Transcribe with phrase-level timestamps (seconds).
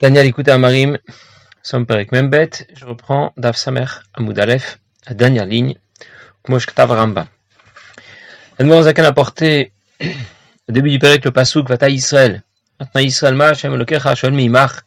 [0.00, 0.96] Daniel écoute Amarim,
[1.60, 4.78] Som Perek Membet, je reprends Dav Samer Amoud Aleph,
[5.08, 5.74] la dernière ligne,
[6.44, 7.26] Kmosh Ktav Ramba.
[8.60, 12.44] Zakan a porté au début du Perek le Pasuk Vata Israël.
[12.78, 14.82] Maintenant Israël Ma Hashem Elokecha Shol Mimach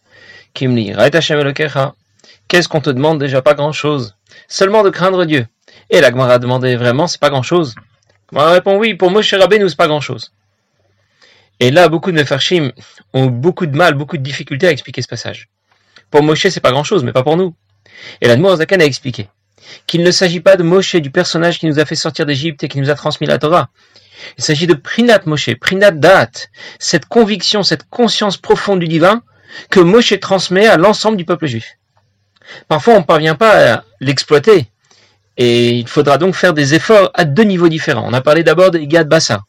[0.54, 1.94] Kimli Raet Hashem Elokecha.
[2.48, 4.16] Qu'est-ce qu'on te demande déjà Pas grand chose.
[4.48, 5.46] Seulement de craindre Dieu.
[5.90, 7.76] Et la Gemara a demandé vraiment, c'est pas grand chose.
[8.32, 10.32] Gemara répond oui, pour Moshe Rabbeinu c'est pas grand chose.
[11.62, 12.72] Et là, beaucoup de Mefarshim
[13.14, 15.48] ont beaucoup de mal, beaucoup de difficultés à expliquer ce passage.
[16.10, 17.56] Pour Moshe, c'est pas grand chose, mais pas pour nous.
[18.20, 19.28] Et la Zakan a expliqué
[19.86, 22.68] qu'il ne s'agit pas de Moshe, du personnage qui nous a fait sortir d'Égypte et
[22.68, 23.70] qui nous a transmis la Torah.
[24.40, 26.32] Il s'agit de Prinat Moshe, Prinat Da'at,
[26.80, 29.22] cette conviction, cette conscience profonde du divin
[29.70, 31.78] que Moshe transmet à l'ensemble du peuple juif.
[32.70, 34.66] Parfois, on ne parvient pas à l'exploiter.
[35.38, 38.08] Et il faudra donc faire des efforts à deux niveaux différents.
[38.08, 39.44] On a parlé d'abord de Gad Bassa,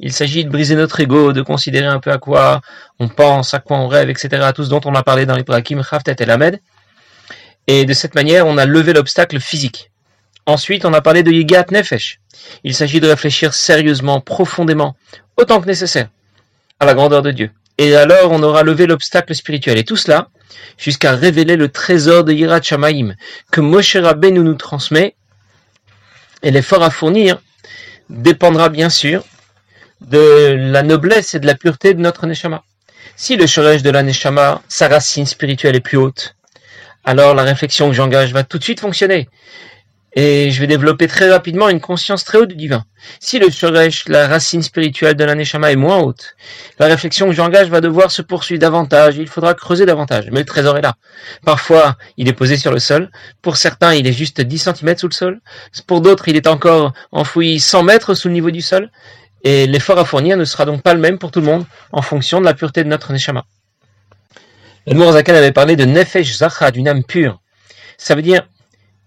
[0.00, 2.60] il s'agit de briser notre ego, de considérer un peu à quoi
[2.98, 4.50] on pense, à quoi on rêve, etc.
[4.54, 6.60] Tout ce dont on a parlé dans les Prakim, Khaftet et Lamed.
[7.66, 9.90] Et de cette manière, on a levé l'obstacle physique.
[10.46, 12.20] Ensuite, on a parlé de Yigat Nefesh.
[12.64, 14.96] Il s'agit de réfléchir sérieusement, profondément,
[15.38, 16.08] autant que nécessaire,
[16.80, 17.50] à la grandeur de Dieu.
[17.78, 19.78] Et alors, on aura levé l'obstacle spirituel.
[19.78, 20.28] Et tout cela,
[20.76, 23.14] jusqu'à révéler le trésor de Yirat Shamaim,
[23.50, 25.14] que Moshe Rabbeinu nous transmet.
[26.42, 27.40] Et l'effort à fournir
[28.10, 29.24] dépendra bien sûr
[30.08, 32.62] de la noblesse et de la pureté de notre Neshama.
[33.16, 36.36] Si le shoresh de la Neshama, sa racine spirituelle est plus haute,
[37.04, 39.28] alors la réflexion que j'engage va tout de suite fonctionner.
[40.16, 42.84] Et je vais développer très rapidement une conscience très haute du divin.
[43.18, 46.36] Si le shoresh, la racine spirituelle de la Neshama est moins haute,
[46.78, 50.28] la réflexion que j'engage va devoir se poursuivre davantage, il faudra creuser davantage.
[50.30, 50.94] Mais le trésor est là.
[51.44, 53.10] Parfois, il est posé sur le sol.
[53.42, 55.40] Pour certains, il est juste 10 cm sous le sol.
[55.88, 58.90] Pour d'autres, il est encore enfoui 100 mètres sous le niveau du sol.
[59.44, 62.02] Et l'effort à fournir ne sera donc pas le même pour tout le monde en
[62.02, 63.44] fonction de la pureté de notre neshama.
[64.86, 67.40] Le Zakan avait parlé de nefesh zacha, d'une âme pure.
[67.96, 68.46] Ça veut dire,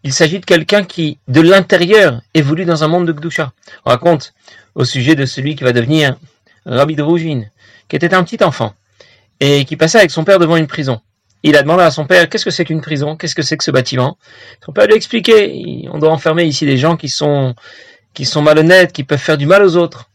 [0.03, 3.51] il s'agit de quelqu'un qui, de l'intérieur, évolue dans un monde de Gdusha.
[3.85, 4.33] On raconte
[4.75, 6.17] au sujet de celui qui va devenir
[6.65, 7.51] Rabbi de Rougine,
[7.87, 8.73] qui était un petit enfant,
[9.39, 11.01] et qui passait avec son père devant une prison.
[11.43, 13.63] Il a demandé à son père qu'est-ce que c'est qu'une prison, qu'est-ce que c'est que
[13.63, 14.17] ce bâtiment?
[14.65, 17.55] Son père lui a expliqué, on doit enfermer ici des gens qui sont,
[18.13, 20.09] qui sont malhonnêtes, qui peuvent faire du mal aux autres.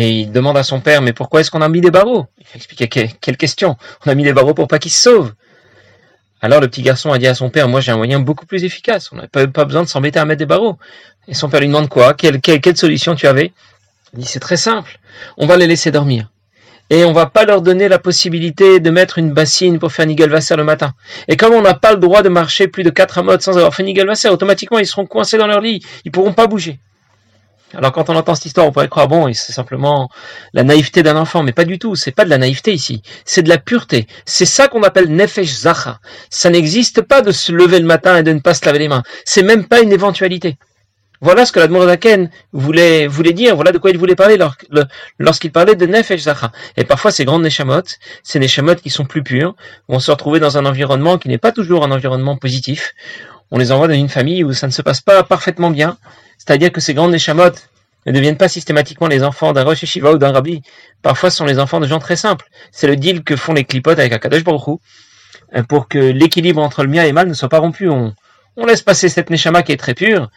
[0.00, 2.28] Et il demande à son père, mais pourquoi est-ce qu'on a mis des barreaux?
[2.38, 2.88] Il explique
[3.20, 3.76] quelle question
[4.06, 5.32] On a mis des barreaux pour pas qu'il se sauve.
[6.40, 8.62] Alors le petit garçon a dit à son père, moi j'ai un moyen beaucoup plus
[8.62, 10.78] efficace, on n'a pas, besoin de s'embêter à mettre des barreaux.
[11.26, 12.14] Et son père lui demande quoi?
[12.14, 13.52] Quelle, solution tu avais?
[14.12, 15.00] Il dit, c'est très simple,
[15.36, 16.30] on va les laisser dormir.
[16.90, 20.54] Et on va pas leur donner la possibilité de mettre une bassine pour faire Nigelvasser
[20.54, 20.94] le matin.
[21.26, 23.74] Et comme on n'a pas le droit de marcher plus de 4 amotes sans avoir
[23.74, 26.78] fait Nigelvasser, automatiquement ils seront coincés dans leur lit, ils pourront pas bouger.
[27.74, 30.08] Alors quand on entend cette histoire, on pourrait croire bon, c'est simplement
[30.54, 31.96] la naïveté d'un enfant, mais pas du tout.
[31.96, 34.06] C'est pas de la naïveté ici, c'est de la pureté.
[34.24, 36.00] C'est ça qu'on appelle nefesh zacha.
[36.30, 38.88] Ça n'existe pas de se lever le matin et de ne pas se laver les
[38.88, 39.02] mains.
[39.24, 40.56] C'est même pas une éventualité.
[41.20, 43.54] Voilà ce que l'Admorazaken voulait voulait dire.
[43.56, 44.38] Voilà de quoi il voulait parler
[45.18, 46.52] lorsqu'il parlait de nefesh zacha.
[46.78, 47.82] Et parfois ces grandes neshamot,
[48.22, 49.54] ces neshamot qui sont plus pures,
[49.88, 52.94] vont se retrouver dans un environnement qui n'est pas toujours un environnement positif.
[53.50, 55.96] On les envoie dans une famille où ça ne se passe pas parfaitement bien
[56.38, 57.50] c'est-à-dire que ces grandes Neshamot
[58.06, 60.62] ne deviennent pas systématiquement les enfants d'un Rosh Shiva ou d'un Rabbi.
[61.02, 62.46] Parfois, ce sont les enfants de gens très simples.
[62.72, 64.78] C'est le deal que font les clipotes avec Akadosh Baruch
[65.54, 67.90] euh, pour que l'équilibre entre le bien et le mal ne soit pas rompu.
[67.90, 68.14] On,
[68.66, 70.30] laisse passer cette Neshama qui est très pure,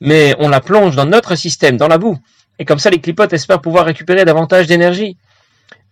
[0.00, 2.18] mais on la plonge dans notre système, dans la boue.
[2.58, 5.16] Et comme ça, les clipotes espèrent pouvoir récupérer davantage d'énergie.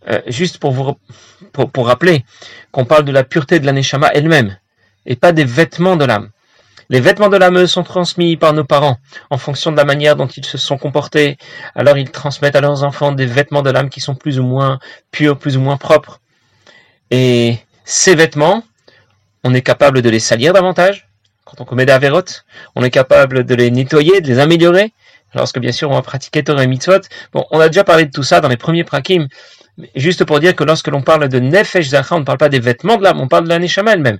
[0.08, 0.94] Euh, juste pour vous
[1.82, 2.24] rappeler
[2.72, 4.56] qu'on parle de la pureté de la Neshama elle-même,
[5.04, 6.30] et pas des vêtements de l'âme.
[6.88, 8.98] Les vêtements de l'âme sont transmis par nos parents
[9.30, 11.36] en fonction de la manière dont ils se sont comportés.
[11.74, 14.78] Alors ils transmettent à leurs enfants des vêtements de l'âme qui sont plus ou moins
[15.10, 16.20] purs, plus ou moins propres.
[17.10, 18.62] Et ces vêtements,
[19.42, 21.08] on est capable de les salir davantage
[21.44, 22.44] quand on commet des avérotes.
[22.76, 24.92] On est capable de les nettoyer, de les améliorer.
[25.34, 27.00] Lorsque bien sûr on va pratiquer Torah et Mitzvot.
[27.32, 29.26] Bon, on a déjà parlé de tout ça dans les premiers prakim.
[29.96, 32.60] Juste pour dire que lorsque l'on parle de Nefesh Zacha, on ne parle pas des
[32.60, 34.18] vêtements de l'âme, on parle de la Neshama elle-même.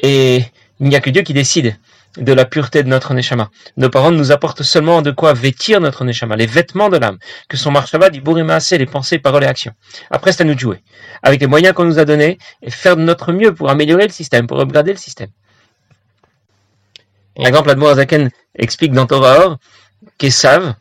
[0.00, 0.44] Et
[0.80, 1.76] il n'y a que Dieu qui décide
[2.18, 3.50] de la pureté de notre Neshama.
[3.76, 7.18] Nos parents nous apportent seulement de quoi vêtir notre Neshama, les vêtements de l'âme,
[7.48, 8.22] que sont Marshava, dit
[8.72, 9.72] les pensées, paroles et actions.
[10.10, 10.82] Après, c'est à nous de jouer,
[11.22, 14.12] avec les moyens qu'on nous a donnés, et faire de notre mieux pour améliorer le
[14.12, 15.28] système, pour upgrader le système.
[17.36, 19.58] Par exemple, Admo Azaken explique dans Torah Or
[20.18, 20.74] qu'Esav,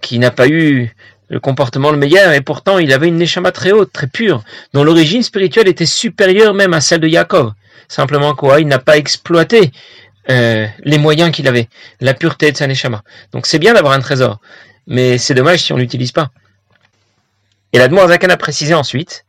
[0.00, 0.92] qui n'a pas eu
[1.28, 4.42] le comportement le meilleur, et pourtant il avait une Neshama très haute, très pure,
[4.72, 7.52] dont l'origine spirituelle était supérieure même à celle de Yaakov.
[7.86, 9.70] Simplement quoi, il n'a pas exploité
[10.28, 11.68] euh, les moyens qu'il avait,
[12.00, 13.02] la pureté de sa neshama.
[13.32, 14.40] Donc c'est bien d'avoir un trésor,
[14.86, 16.30] mais c'est dommage si on l'utilise pas.
[17.72, 19.24] Et la Zakan a précisé ensuite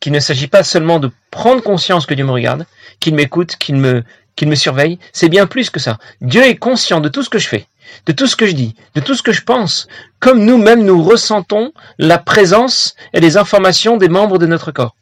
[0.00, 2.66] qu'il ne s'agit pas seulement de prendre conscience que Dieu me regarde,
[2.98, 4.02] qu'il m'écoute, qu'il me,
[4.34, 5.98] qu'il me surveille, c'est bien plus que ça.
[6.20, 7.66] Dieu est conscient de tout ce que je fais,
[8.06, 9.86] de tout ce que je dis, de tout ce que je pense,
[10.18, 14.96] comme nous-mêmes nous ressentons la présence et les informations des membres de notre corps.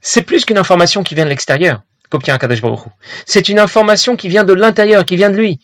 [0.00, 1.82] C'est plus qu'une information qui vient de l'extérieur
[3.26, 5.60] C'est une information qui vient de l'intérieur, qui vient de lui.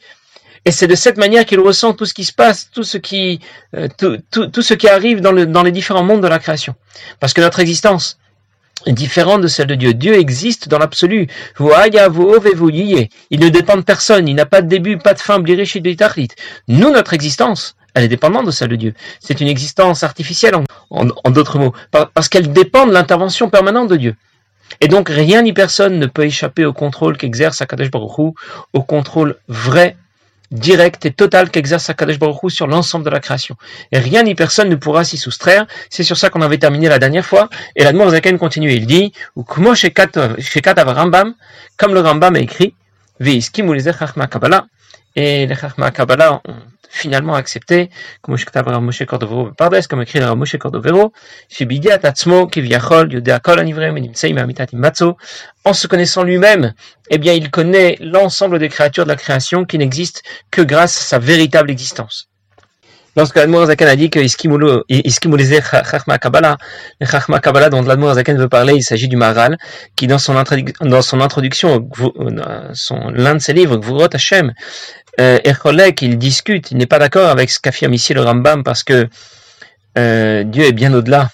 [0.65, 3.41] Et c'est de cette manière qu'il ressent tout ce qui se passe, tout ce qui,
[3.77, 3.89] euh,
[4.89, 6.77] arrive dans, le, dans les différents mondes de la création.
[7.19, 8.19] Parce que notre existence
[8.87, 9.93] est différente de celle de Dieu.
[9.93, 11.27] Dieu existe dans l'absolu.
[11.59, 11.67] Il
[13.41, 14.29] ne dépend de personne.
[14.29, 15.43] Il n'a pas de début, pas de fin.
[16.69, 18.95] Nous, notre existence, elle est dépendante de celle de Dieu.
[19.19, 20.55] C'est une existence artificielle,
[20.91, 24.15] en d'autres mots, parce qu'elle dépend de l'intervention permanente de Dieu.
[24.83, 28.33] Et donc rien ni personne ne peut échapper au contrôle qu'exerce Akadosh Baruch Hu,
[28.73, 29.97] au contrôle vrai
[30.51, 33.57] direct et total qu'exerce Akadosh Baruch Hu sur l'ensemble de la création.
[33.93, 35.67] Et rien ni personne ne pourra s'y soustraire.
[35.89, 37.49] C'est sur ça qu'on avait terminé la dernière fois.
[37.77, 38.73] Et la Zaken continue.
[38.73, 39.73] Il dit, ou comme
[41.95, 42.75] le Rambam a écrit,
[45.17, 46.55] et les Chachma Kabbalah ont
[46.93, 49.51] finalement accepté, comme Moshe Cordovero
[49.89, 51.13] comme écrit dans Moshe Cordovero,
[55.65, 56.75] en se connaissant lui-même,
[57.11, 60.21] eh bien, il connaît l'ensemble des créatures de la création qui n'existent
[60.51, 62.29] que grâce à sa véritable existence.
[63.15, 66.57] Lorsque l'Admour Zaken a dit que Iskimuleze Chachma Kabbalah,
[66.99, 69.59] le Chachma Kabbalah dont l'Admour Zaken veut parler, il s'agit du Maral,
[69.97, 70.35] qui dans son,
[70.81, 71.87] dans son introduction,
[72.73, 74.55] son, l'un de ses livres, Gvurot Hashem,
[75.21, 75.39] euh,
[76.01, 79.09] il discute, il n'est pas d'accord avec ce qu'affirme ici le Rambam parce que
[79.99, 81.31] euh, Dieu est bien au-delà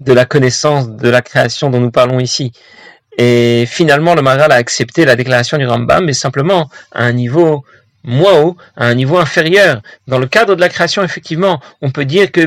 [0.00, 2.52] de la connaissance de la création dont nous parlons ici.
[3.16, 7.64] Et finalement, le Maral a accepté la déclaration du Rambam, mais simplement à un niveau
[8.04, 9.82] moins haut, à un niveau inférieur.
[10.06, 12.40] Dans le cadre de la création, effectivement, on peut dire que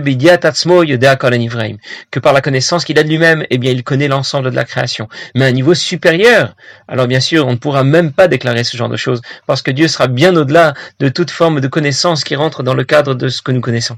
[2.11, 4.65] que par la connaissance qu'il a de lui-même, eh bien, il connaît l'ensemble de la
[4.65, 5.07] création.
[5.35, 6.55] Mais à un niveau supérieur,
[6.87, 9.71] alors bien sûr, on ne pourra même pas déclarer ce genre de choses, parce que
[9.71, 13.29] Dieu sera bien au-delà de toute forme de connaissance qui rentre dans le cadre de
[13.29, 13.97] ce que nous connaissons.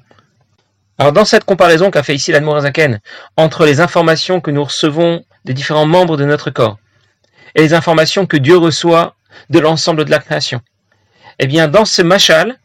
[0.97, 2.99] Alors, dans cette comparaison qu'a fait ici l'Admorazaken
[3.37, 6.77] entre les informations que nous recevons des différents membres de notre corps
[7.55, 9.15] et les informations que Dieu reçoit
[9.49, 10.61] de l'ensemble de la création,
[11.39, 12.57] eh bien, dans ce machal,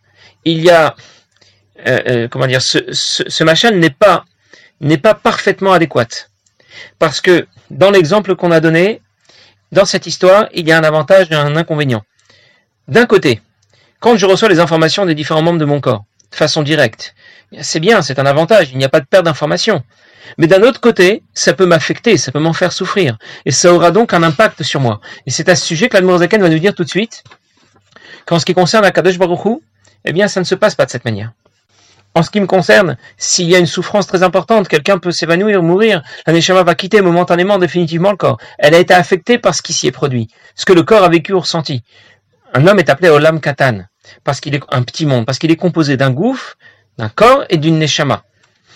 [0.45, 0.95] il y a,
[1.87, 4.25] euh, euh, comment dire, ce, machal n'est pas,
[4.81, 6.29] n'est pas parfaitement adéquat.
[6.99, 9.01] Parce que dans l'exemple qu'on a donné,
[9.73, 12.03] dans cette histoire, il y a un avantage et un inconvénient.
[12.87, 13.41] D'un côté,
[14.01, 17.15] quand je reçois les informations des différents membres de mon corps, de façon directe,
[17.61, 19.83] c'est bien, c'est un avantage, il n'y a pas de perte d'informations.
[20.37, 23.17] Mais d'un autre côté, ça peut m'affecter, ça peut m'en faire souffrir.
[23.47, 25.01] Et ça aura donc un impact sur moi.
[25.27, 27.25] Et c'est à ce sujet que l'Admorazaken va nous dire tout de suite,
[28.29, 29.57] Qu'en ce qui concerne Akadosh Baruch Hu,
[30.05, 31.33] eh bien, ça ne se passe pas de cette manière.
[32.15, 35.63] En ce qui me concerne, s'il y a une souffrance très importante, quelqu'un peut s'évanouir,
[35.63, 38.37] mourir, la Neshama va quitter momentanément, définitivement le corps.
[38.59, 41.09] Elle a été affectée par ce qui s'y est produit, ce que le corps a
[41.09, 41.83] vécu ou ressenti.
[42.53, 43.87] Un homme est appelé Olam Katan,
[44.25, 46.59] parce qu'il est un petit monde, parce qu'il est composé d'un gouffre,
[46.99, 48.25] d'un corps et d'une Neshama.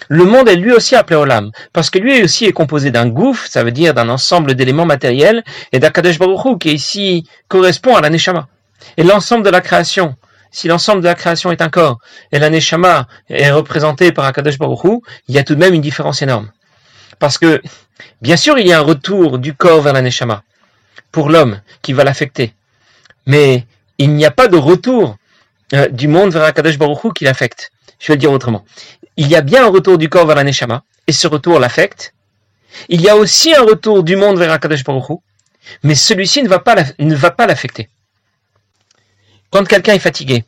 [0.08, 3.46] Le monde est lui aussi appelé Olam, parce que lui aussi est composé d'un gouffre,
[3.50, 8.00] ça veut dire d'un ensemble d'éléments matériels, et d'Akadosh Baruch Hu, qui ici correspond à
[8.00, 8.48] la Neshama.
[8.96, 10.16] Et l'ensemble de la création,
[10.50, 11.98] si l'ensemble de la création est un corps
[12.30, 15.80] et la Neshama est représentée par Akadosh Baruch il y a tout de même une
[15.80, 16.50] différence énorme.
[17.18, 17.62] Parce que,
[18.20, 20.42] bien sûr, il y a un retour du corps vers la Neshama
[21.10, 22.54] pour l'homme qui va l'affecter.
[23.26, 23.66] Mais
[23.98, 25.16] il n'y a pas de retour
[25.74, 27.70] euh, du monde vers Akadosh Baruch Hu qui l'affecte.
[27.98, 28.64] Je vais le dire autrement.
[29.16, 32.14] Il y a bien un retour du corps vers la Neshama, et ce retour l'affecte.
[32.88, 35.20] Il y a aussi un retour du monde vers Akadosh Baruch
[35.82, 37.88] mais celui-ci ne va pas l'affecter.
[39.52, 40.44] Quand quelqu'un est fatigué,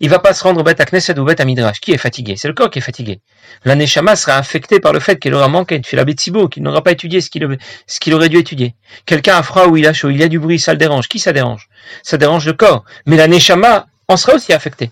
[0.00, 1.80] il va pas se rendre bête à Knesset ou bête à Midrash.
[1.80, 2.34] Qui est fatigué?
[2.36, 3.20] C'est le corps qui est fatigué.
[3.66, 6.92] La Neshama sera affectée par le fait qu'il aura manqué de Filabetsibo, qu'il n'aura pas
[6.92, 8.74] étudié ce qu'il aurait dû étudier.
[9.04, 11.08] Quelqu'un a froid ou il a chaud, il y a du bruit, ça le dérange.
[11.08, 11.68] Qui ça dérange?
[12.02, 12.84] Ça dérange le corps.
[13.04, 14.90] Mais la Neshama en sera aussi affectée.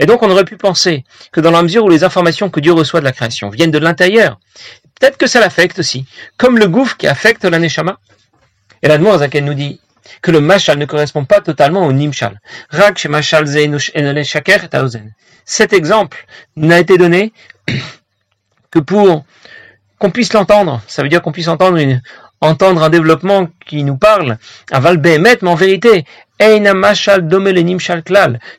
[0.00, 2.72] Et donc on aurait pu penser que dans la mesure où les informations que Dieu
[2.72, 4.40] reçoit de la création viennent de l'intérieur,
[4.98, 6.06] peut-être que ça l'affecte aussi,
[6.36, 8.00] comme le gouffre qui affecte la Neshama.
[8.82, 9.80] Et la Zaken nous dit,
[10.22, 12.40] que le mashal ne correspond pas totalement au nimshal.
[15.44, 16.26] Cet exemple
[16.56, 17.32] n'a été donné
[18.70, 19.24] que pour
[19.98, 20.80] qu'on puisse l'entendre.
[20.86, 21.78] Ça veut dire qu'on puisse entendre
[22.40, 24.38] entendre un développement qui nous parle,
[24.70, 26.06] aval behemet, mais en vérité,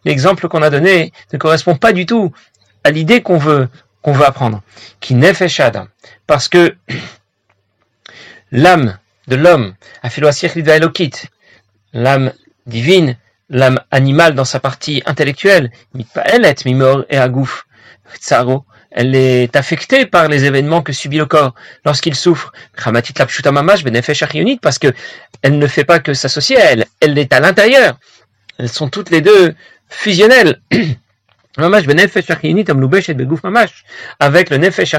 [0.05, 2.31] L'exemple qu'on a donné ne correspond pas du tout
[2.83, 3.69] à l'idée qu'on veut,
[4.03, 4.61] qu'on veut apprendre.
[4.99, 5.15] Qui
[6.27, 6.75] Parce que
[8.51, 8.99] l'âme
[9.31, 9.73] de l'homme,
[11.93, 12.33] l'âme
[12.65, 13.17] divine,
[13.49, 15.71] l'âme animale dans sa partie intellectuelle,
[18.91, 22.51] elle est affectée par les événements que subit le corps lorsqu'il souffre.
[24.61, 24.93] Parce que
[25.41, 27.97] elle ne fait pas que s'associer à elle, elle est à l'intérieur.
[28.59, 29.55] Elles sont toutes les deux
[29.87, 30.61] fusionnelles.
[31.57, 31.87] avec
[34.49, 34.95] le nefesh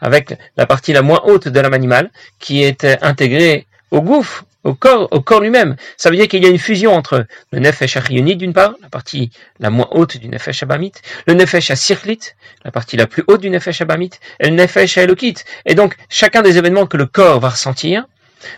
[0.00, 4.74] avec la partie la moins haute de l'âme animale, qui est intégrée au gouffre, au
[4.74, 5.76] corps, au corps lui-même.
[5.96, 8.88] Ça veut dire qu'il y a une fusion entre le nefesh achionite d'une part, la
[8.88, 10.92] partie la moins haute du nefesh abamit,
[11.26, 12.20] le nefesh asirklit,
[12.64, 15.36] la partie la plus haute du nefesh abamit, et le nefesh elokit.
[15.66, 18.06] Et donc, chacun des événements que le corps va ressentir,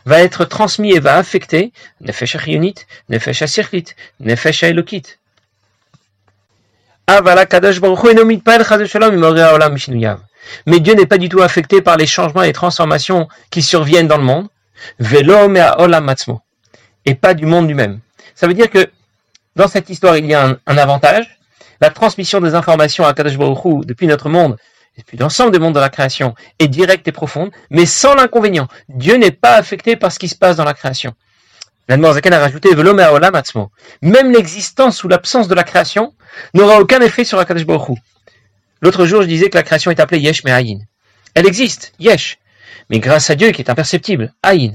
[0.05, 3.87] va être transmis et va affecter nefesh achionite, nefesh asirklit,
[4.21, 5.19] nefesh elokit.
[10.67, 14.09] Mais Dieu n'est pas du tout affecté par les changements et les transformations qui surviennent
[14.09, 14.49] dans le monde.
[17.05, 18.01] Et pas du monde lui-même.
[18.35, 18.91] Ça veut dire que
[19.55, 21.39] dans cette histoire, il y a un, avantage.
[21.81, 24.57] La transmission des informations à Kadosh Baruch depuis notre monde,
[24.99, 28.67] et puis l'ensemble des mondes de la création, est directe et profonde, mais sans l'inconvénient.
[28.89, 31.15] Dieu n'est pas affecté par ce qui se passe dans la création.
[31.88, 32.71] L'Admorazaken a rajouté
[34.02, 36.14] Même l'existence ou l'absence de la création
[36.55, 37.99] n'aura aucun effet sur Akadosh Baruch
[38.83, 40.81] L'autre jour, je disais que la création est appelée Yesh Me'ayin.
[41.35, 42.38] Elle existe, Yesh.
[42.90, 44.75] Mais grâce à Dieu qui est imperceptible, Ayin.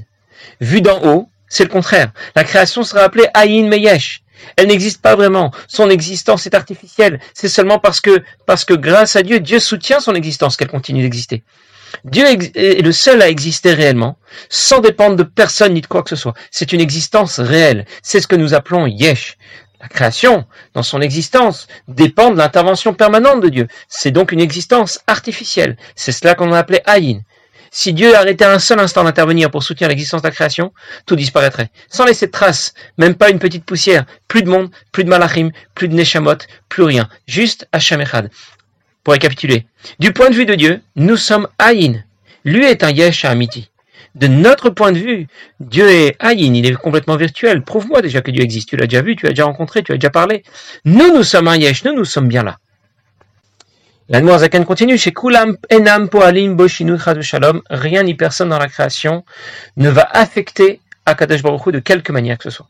[0.60, 2.12] Vu d'en haut, c'est le contraire.
[2.34, 4.22] La création sera appelée Ayin Meyesh.
[4.56, 5.52] Elle n'existe pas vraiment.
[5.68, 7.20] Son existence est artificielle.
[7.34, 11.02] C'est seulement parce que, parce que grâce à Dieu, Dieu soutient son existence qu'elle continue
[11.02, 11.44] d'exister.
[12.04, 14.18] Dieu est le seul à exister réellement,
[14.48, 16.34] sans dépendre de personne ni de quoi que ce soit.
[16.50, 17.86] C'est une existence réelle.
[18.02, 19.36] C'est ce que nous appelons Yesh.
[19.80, 20.44] La création,
[20.74, 23.68] dans son existence, dépend de l'intervention permanente de Dieu.
[23.88, 25.76] C'est donc une existence artificielle.
[25.96, 27.20] C'est cela qu'on a appelé Ayin.
[27.74, 30.74] Si Dieu arrêtait un seul instant d'intervenir pour soutenir l'existence de la création,
[31.06, 35.04] tout disparaîtrait, sans laisser de traces, même pas une petite poussière, plus de monde, plus
[35.04, 36.36] de malachim, plus de neshamot,
[36.68, 38.30] plus rien, juste Echad.
[39.04, 39.66] Pour récapituler,
[39.98, 42.04] du point de vue de Dieu, nous sommes Aïn.
[42.44, 43.70] Lui est un Yesh Amiti.
[44.14, 45.26] De notre point de vue,
[45.58, 47.62] Dieu est Aïn, il est complètement virtuel.
[47.62, 48.68] Prouve-moi déjà que Dieu existe.
[48.68, 50.44] Tu l'as déjà vu, tu l'as déjà rencontré, tu as déjà parlé.
[50.84, 52.58] Nous, nous sommes un Yesh, nous, nous sommes bien là.
[54.08, 59.24] La Zaken continue, chez Kulam Enam Poalim Shalom, rien ni personne dans la création
[59.76, 62.68] ne va affecter Akadosh Baruch Hu de quelque manière que ce soit.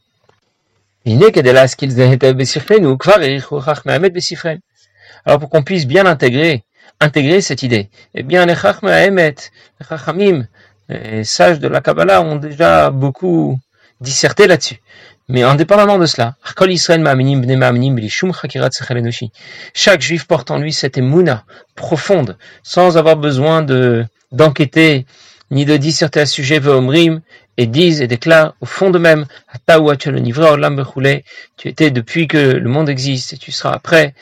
[5.24, 6.64] Alors pour qu'on puisse bien l'intégrer,
[7.00, 9.34] intégrer cette idée, eh bien les Chachmaemet,
[9.80, 10.46] les Chachamim,
[10.88, 13.58] les sages de la Kabbalah ont déjà beaucoup
[14.00, 14.80] disserté là-dessus.
[15.28, 16.34] Mais indépendamment de cela,
[19.74, 25.06] chaque juif porte en lui cette émouna profonde, sans avoir besoin de d'enquêter
[25.50, 26.60] ni de disserter à ce sujet,
[27.58, 29.26] et disent et déclarent au fond de même,
[31.56, 34.14] tu étais depuis que le monde existe et tu seras après,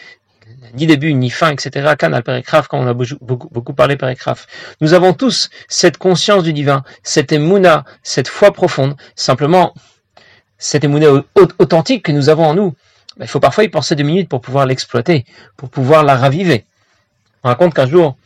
[0.75, 1.95] ni début, ni fin, etc.
[1.99, 4.47] Canal Perekraf, quand on a beaucoup, beaucoup parlé Perekraf.
[4.81, 8.97] Nous avons tous cette conscience du divin, cette émouna, cette foi profonde.
[9.15, 9.75] Simplement,
[10.59, 11.25] cette émouna
[11.59, 12.75] authentique que nous avons en nous,
[13.17, 15.25] ben, il faut parfois y penser deux minutes pour pouvoir l'exploiter,
[15.57, 16.65] pour pouvoir la raviver.
[17.43, 18.17] On raconte qu'un jour,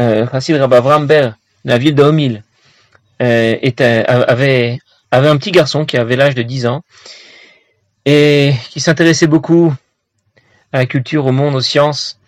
[0.00, 2.42] euh, Chassid Rabavram Ber, la ville de Homil,
[3.22, 3.56] euh,
[4.28, 4.78] avait,
[5.10, 6.82] avait un petit garçon qui avait l'âge de 10 ans
[8.04, 9.72] et qui s'intéressait beaucoup
[10.72, 12.18] à la culture, au monde, aux sciences.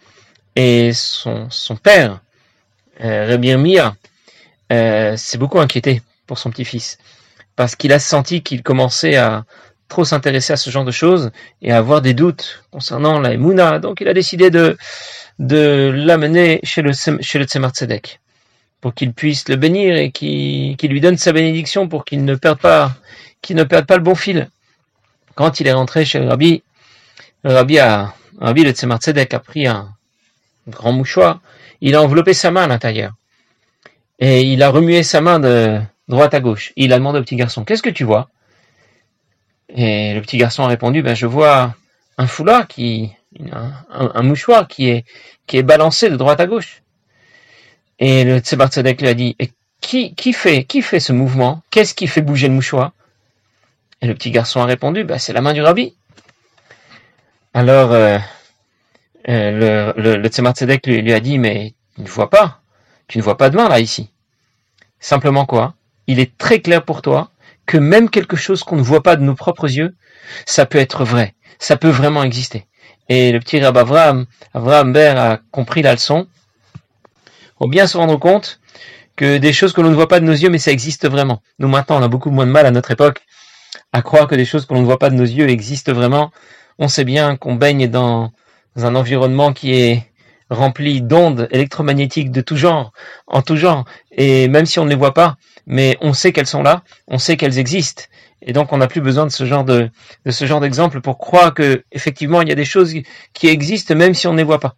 [0.56, 2.20] Et son, son père,
[3.02, 3.78] euh, Rabbi
[4.72, 6.98] euh, s'est beaucoup inquiété pour son petit-fils.
[7.56, 9.44] Parce qu'il a senti qu'il commençait à
[9.88, 11.30] trop s'intéresser à ce genre de choses
[11.62, 13.78] et à avoir des doutes concernant la Emouna.
[13.78, 14.76] Donc il a décidé de,
[15.38, 18.20] de l'amener chez le, chez le Tzemar Tzedek
[18.80, 22.60] pour qu'il puisse le bénir et qu'il lui donne sa bénédiction pour qu'il ne perde
[22.60, 22.94] pas
[23.42, 24.48] qu'il ne perde pas le bon fil.
[25.34, 26.62] Quand il est rentré chez le Rabbi,
[27.44, 29.94] le Rabbi a, Rabbi le Tzemar Tzedek a pris un
[30.68, 31.40] grand mouchoir,
[31.80, 33.12] il a enveloppé sa main à l'intérieur.
[34.18, 36.72] Et il a remué sa main de droite à gauche.
[36.76, 38.28] Il a demandé au petit garçon, qu'est-ce que tu vois?
[39.74, 41.74] Et le petit garçon a répondu, ben, je vois
[42.16, 43.12] un foulard qui,
[43.52, 45.04] un, mouchoir qui est,
[45.46, 46.82] qui est balancé de droite à gauche.
[47.98, 51.62] Et le Tzemar Tzedek lui a dit, et qui, qui fait, qui fait ce mouvement?
[51.70, 52.92] Qu'est-ce qui fait bouger le mouchoir?
[54.00, 55.94] Et le petit garçon a répondu, ben, c'est la main du rabbi.
[57.54, 58.18] Alors, euh,
[59.28, 62.60] euh, le, le, le lui, a dit, mais tu ne vois pas,
[63.08, 64.10] tu ne vois pas de main là ici.
[65.00, 65.74] Simplement quoi?
[66.06, 67.30] Il est très clair pour toi
[67.66, 69.94] que même quelque chose qu'on ne voit pas de nos propres yeux,
[70.46, 72.66] ça peut être vrai, ça peut vraiment exister.
[73.08, 73.78] Et le petit Rabbi
[74.54, 76.26] Avraham Ber a compris la leçon.
[77.58, 78.60] Faut bien se rendre compte
[79.16, 81.42] que des choses que l'on ne voit pas de nos yeux, mais ça existe vraiment.
[81.58, 83.22] Nous maintenant, on a beaucoup moins de mal à notre époque
[83.92, 86.30] à croire que des choses que l'on ne voit pas de nos yeux existent vraiment
[86.78, 88.32] on sait bien qu'on baigne dans
[88.76, 90.04] un environnement qui est
[90.50, 92.92] remplis d'ondes électromagnétiques de tout genre,
[93.26, 96.46] en tout genre, et même si on ne les voit pas, mais on sait qu'elles
[96.46, 98.04] sont là, on sait qu'elles existent,
[98.42, 99.90] et donc on n'a plus besoin de ce genre de,
[100.24, 102.94] d'exemple pour croire que effectivement il y a des choses
[103.34, 104.74] qui existent même si on ne les voit pas.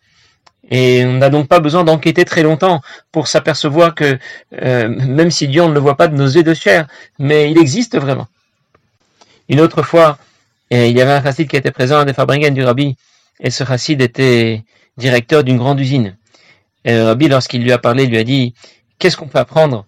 [0.70, 2.80] Et on n'a donc pas besoin d'enquêter très longtemps
[3.12, 4.18] pour s'apercevoir que
[4.62, 6.86] euh, même si Dieu on ne le voit pas de nos yeux de chair,
[7.18, 8.28] mais il existe vraiment.
[9.48, 10.18] Une autre fois,
[10.70, 12.96] il y avait un chassid qui était présent à des Fabringen du Rabbi,
[13.40, 14.64] et ce chassid était
[14.96, 16.16] directeur d'une grande usine.
[16.84, 18.54] Et le Rabbi, lorsqu'il lui a parlé, lui a dit
[19.00, 19.86] Qu'est-ce qu'on peut apprendre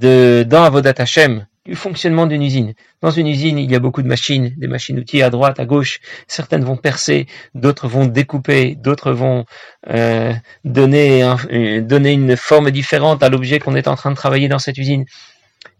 [0.00, 2.72] de, dans Avodat Hashem du fonctionnement d'une usine?
[3.02, 6.00] Dans une usine, il y a beaucoup de machines, des machines-outils à droite, à gauche.
[6.26, 9.44] Certaines vont percer, d'autres vont découper, d'autres vont
[9.90, 10.32] euh,
[10.66, 14.78] euh, donner une forme différente à l'objet qu'on est en train de travailler dans cette
[14.78, 15.04] usine.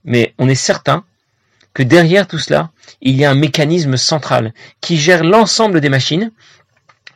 [0.04, 1.04] Mais on est certain
[1.76, 2.70] que derrière tout cela,
[3.02, 6.32] il y a un mécanisme central qui gère l'ensemble des machines.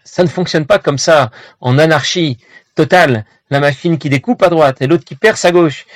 [0.05, 1.31] Ça ne fonctionne pas comme ça
[1.63, 2.37] en anarchie
[2.75, 5.87] totale, la machine qui découpe à droite et l'autre qui perce à gauche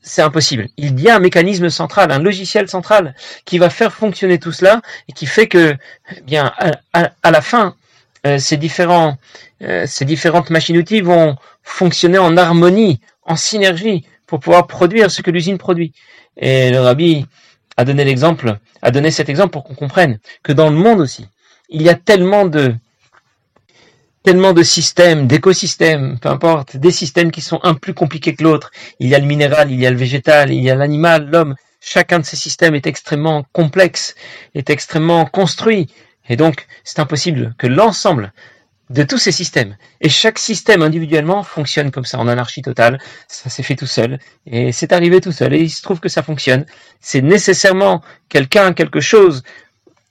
[0.00, 0.68] c'est impossible.
[0.78, 3.14] Il y a un mécanisme central, un logiciel central
[3.44, 5.76] qui va faire fonctionner tout cela et qui fait que,
[6.16, 6.52] eh bien,
[6.94, 7.74] à, la fin,
[8.26, 15.10] euh, ces euh, ces différentes machines-outils vont fonctionner en harmonie, en synergie, pour pouvoir produire
[15.10, 15.92] ce que l'usine produit.
[16.36, 17.26] Et le rabbi
[17.76, 21.26] a donné l'exemple, a donné cet exemple pour qu'on comprenne que dans le monde aussi,
[21.68, 22.74] il y a tellement de
[24.22, 28.70] tellement de systèmes, d'écosystèmes, peu importe, des systèmes qui sont un plus compliqués que l'autre.
[28.98, 31.54] Il y a le minéral, il y a le végétal, il y a l'animal, l'homme.
[31.80, 34.14] Chacun de ces systèmes est extrêmement complexe,
[34.54, 35.88] est extrêmement construit.
[36.30, 38.32] Et donc, c'est impossible que l'ensemble
[38.90, 43.00] de tous ces systèmes, et chaque système individuellement fonctionne comme ça, en anarchie totale.
[43.28, 46.08] Ça s'est fait tout seul, et c'est arrivé tout seul, et il se trouve que
[46.08, 46.66] ça fonctionne.
[47.00, 49.42] C'est nécessairement quelqu'un, quelque chose,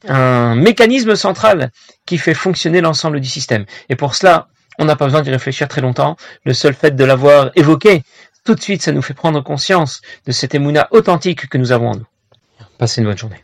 [0.08, 1.72] un mécanisme central
[2.06, 3.66] qui fait fonctionner l'ensemble du système.
[3.90, 4.48] Et pour cela,
[4.80, 6.18] on n'a pas besoin d'y réfléchir très longtemps.
[6.44, 8.04] Le seul fait de l'avoir évoqué,
[8.44, 11.92] tout de suite, ça nous fait prendre conscience de cet émouna authentique que nous avons
[11.92, 12.08] en nous.
[12.78, 13.44] Passez une bonne journée.